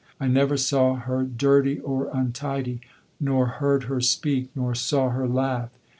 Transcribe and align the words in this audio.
I 0.19 0.27
never 0.27 0.57
saw 0.57 0.95
her 0.95 1.23
dirty 1.23 1.77
or 1.79 2.09
untidy, 2.11 2.81
nor 3.19 3.45
heard 3.45 3.83
her 3.83 4.01
speak, 4.01 4.49
nor 4.55 4.73
saw 4.73 5.09
her 5.09 5.27
laugh. 5.27 5.69